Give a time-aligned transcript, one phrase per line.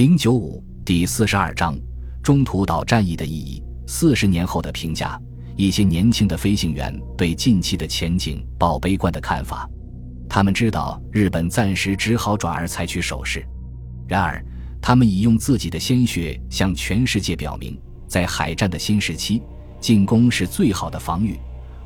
[0.00, 1.78] 零九五第四十二章
[2.22, 3.62] 中途岛战役的意义。
[3.86, 5.20] 四十年后的评价，
[5.58, 9.68] 一些年轻的飞行员对近期的前景抱悲观的看法。
[10.26, 13.44] 他们知道日本暂时只好转而采取守势，
[14.08, 14.42] 然而
[14.80, 17.78] 他们已用自己的鲜血向全世界表明，
[18.08, 19.42] 在海战的新时期，
[19.82, 21.38] 进攻是最好的防御。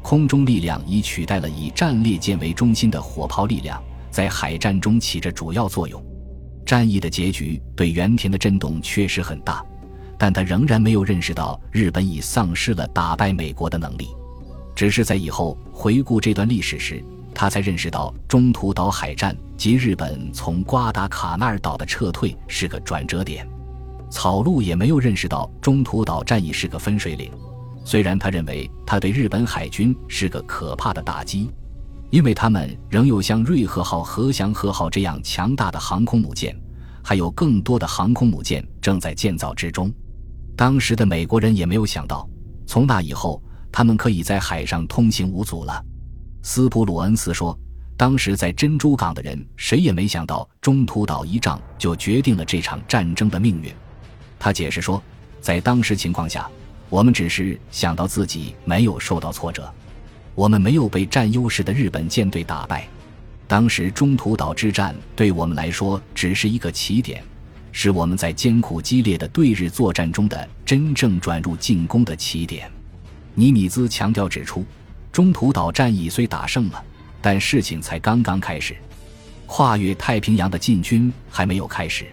[0.04, 6.00] 空中力量已取代了以战列舰为中心的火炮力量，在海战中起着主要作用。
[6.64, 9.64] 战役的结局对原田的震动确实很大，
[10.18, 14.08] 但他仍然没有认识到日本已丧失了打败美国的能力。
[14.74, 17.04] 只是在以后回顾这段历史时，
[17.34, 23.48] 他才认识到中途岛海战及日本从瓜达卡纳尔岛的撤退是个转折点。
[24.10, 27.30] 草鹿也没有认识到中途岛战役是个分水岭，
[27.84, 31.50] 虽然他认为他对日本海军是个可怕的打击。
[32.14, 36.56] 因为他们仍有像瑞鹤号和翔鹤号这样强大的航空母舰，
[37.02, 39.92] 还有更多的航空母舰正在建造之中。
[40.56, 42.24] 当时的美国人也没有想到，
[42.68, 43.42] 从那以后，
[43.72, 45.84] 他们可以在海上通行无阻了。
[46.40, 47.58] 斯普鲁恩斯说
[47.98, 53.74] ：“当时在珍珠港的人，谁也没想到中途岛一仗就决定了这场战争的命运。”
[54.38, 55.02] 他解释说
[55.42, 56.48] ：“在当时情况下，
[56.88, 59.68] 我们只是想到自己没有受到挫折。”
[60.34, 62.88] 我们没有被占优势的日本舰队打败，
[63.46, 67.22] 当时中途岛之战对我们来说只是一个起点，
[67.70, 72.70] 是我们在艰苦激烈的对日作战中的真正转入进攻的起点。
[73.34, 74.64] 尼米兹强调指出，
[75.12, 76.82] 中途岛战役虽打胜了，
[77.22, 78.76] 但事情才刚刚开始，
[79.46, 82.06] 跨越太平洋的进军还没有开始。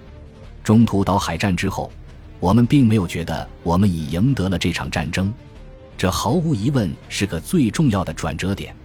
[0.64, 1.92] 中途岛海战之后，
[2.40, 5.34] 我们并没有觉得我们已赢得了这场战争。
[6.02, 8.76] 这毫无疑问是个最重要的转折点，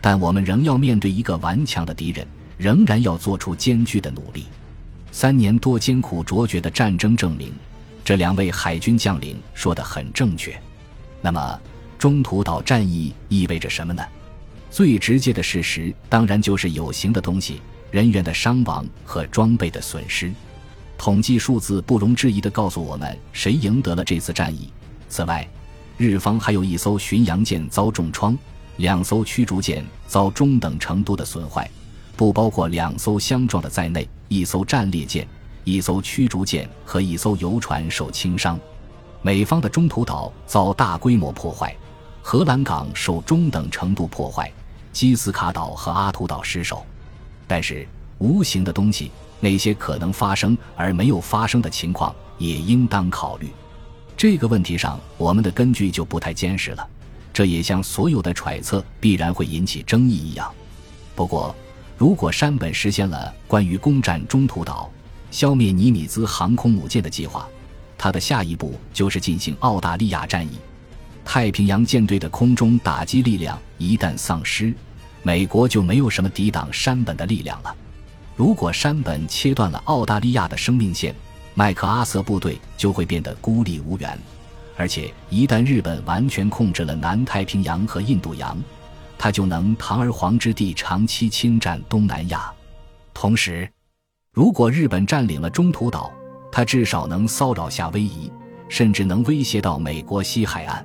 [0.00, 2.26] 但我们仍要面对一个顽强的敌人，
[2.58, 4.46] 仍然要做出艰巨的努力。
[5.12, 7.52] 三年多艰苦卓绝的战争证明，
[8.04, 10.60] 这两位海军将领说的很正确。
[11.22, 11.60] 那么，
[11.96, 14.02] 中途岛战役意味着什么呢？
[14.68, 17.62] 最直接的事实当然就是有形的东西，
[17.92, 20.32] 人员的伤亡和装备的损失。
[20.98, 24.68] 统计数字不容置疑地告诉我们，谁赢得了这次战役。
[25.08, 25.48] 此外，
[25.96, 28.36] 日方还有一艘巡洋舰遭重创，
[28.78, 31.70] 两艘驱逐舰遭中等程度的损坏，
[32.16, 35.26] 不包括两艘相撞的在内，一艘战列舰、
[35.62, 38.58] 一艘驱逐舰和一艘游船受轻伤。
[39.22, 41.74] 美方的中途岛遭大规模破坏，
[42.22, 44.52] 荷兰港受中等程度破坏，
[44.92, 46.84] 基斯卡岛和阿图岛失守。
[47.46, 47.86] 但是，
[48.18, 53.48] 无形的东西，那些可能发生而没有发生的情况，也应当考虑。
[54.24, 56.88] 这个问题上，我们的根据就不太坚实了。
[57.30, 60.50] 这也像所有的揣测必然会引起争议一样。
[61.14, 61.54] 不过，
[61.98, 64.90] 如果山本实现了关于攻占中途岛、
[65.30, 67.46] 消灭尼米兹航空母舰的计划，
[67.98, 70.52] 他的下一步就是进行澳大利亚战役。
[71.22, 74.72] 太平洋舰队的空中打击力量一旦丧失，
[75.22, 77.76] 美国就没有什么抵挡山本的力量了。
[78.34, 81.14] 如果山本切断了澳大利亚的生命线，
[81.54, 84.18] 麦克阿瑟部队就会变得孤立无援，
[84.76, 88.60] 而且一旦日本完全控制了南太平洋和印度洋，
[89.16, 92.52] 他就能堂而皇之地长期侵占东南亚。
[93.12, 93.70] 同时，
[94.32, 96.12] 如果日本占领了中途岛，
[96.50, 98.30] 他至少能骚扰夏威夷，
[98.68, 100.84] 甚至能威胁到美国西海岸。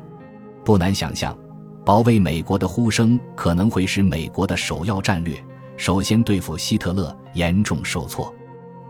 [0.63, 1.35] 不难想象，
[1.83, 5.43] 保卫美国的呼声可能会使美国的首要战略——
[5.77, 8.31] 首先对付希特勒——严重受挫。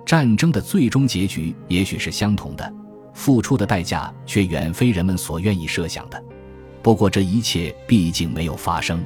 [0.09, 2.73] 战争的最终结局也许是相同的，
[3.13, 6.19] 付出的代价却远非人们所愿意设想的。
[6.81, 9.05] 不过这一切毕竟没有发生。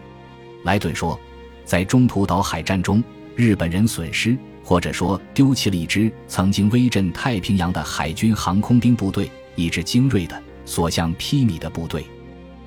[0.63, 1.19] 莱顿说，
[1.65, 3.03] 在中途岛海战中，
[3.35, 12.05] 日本人损失或者说丢弃了一支曾经威震太平洋的海军航空兵部队，一支精锐的、所向披靡的部队。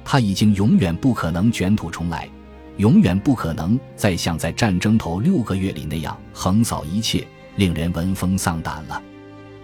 [0.04, 2.28] 他已经永远不可能卷土重来，
[2.76, 7.26] 永远不可能再像在战争头六个月里那样横扫一切。
[7.56, 9.03] 令人闻风丧胆了，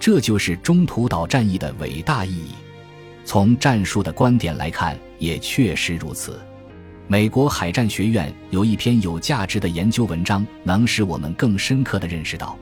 [0.00, 2.52] 这就是中途岛战役的伟大意义。
[3.24, 6.40] 从战术的观点来看，也确实如此。
[7.06, 12.58] 美国海战学院有一篇有价值的研究文章，能使我们更深刻地认识到，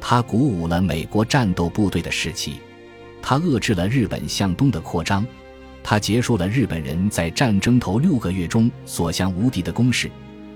[0.00, 2.56] 它鼓舞了美国战斗部队的士气，
[3.22, 5.24] 它遏制了日本向东的扩张，
[5.82, 10.10] 它结束了日本人在战争头六个月中所向无敌的攻势，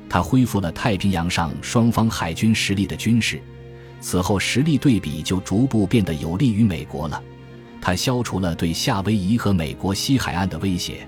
[0.08, 3.40] 它恢复了太平洋上双方海军实力的军事。
[4.00, 7.22] 此后，实力对比就逐步变得有利于美国了。
[7.80, 11.06] 他消除了对夏威夷和美国西海岸的威胁。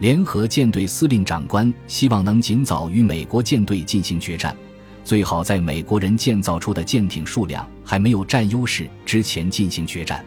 [0.00, 4.56] 联合舰队司令长官希望能尽早与美国舰队进行决战，
[5.04, 10.24] 最好在美国人建造出的舰艇数量还没有占优势之前进行决战。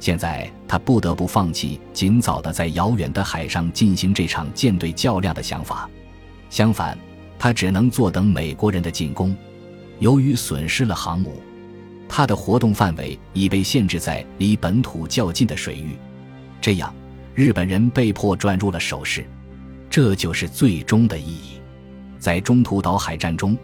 [0.00, 5.88] 现在他不得不放弃尽早的在遥远的海上进行这场舰队较量的想法，
[6.48, 6.96] 相反，
[7.38, 9.36] 他只能坐等美国人的进攻。
[10.02, 11.40] 由于损失了航母，
[12.08, 15.96] 它的活动范围已被限制在离本土较近的水域，
[16.60, 16.92] 这样，
[17.36, 19.24] 日本人被迫转入了守势。
[19.88, 21.60] 这就是最终的意义。
[22.18, 23.56] 在中途岛海战中。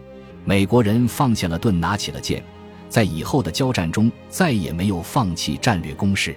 [0.45, 2.41] 美国人放下了盾，拿起了剑，
[2.87, 6.35] 在以后的交战中再也没有放弃战略攻势。